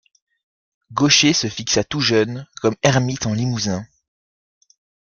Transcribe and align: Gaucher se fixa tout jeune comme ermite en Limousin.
Gaucher 0.93 1.31
se 1.31 1.45
fixa 1.47 1.83
tout 1.83 1.99
jeune 1.99 2.47
comme 2.59 2.73
ermite 2.81 3.27
en 3.27 3.35
Limousin. 3.35 3.85